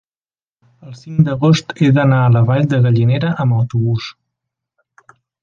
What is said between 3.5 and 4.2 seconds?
autobús.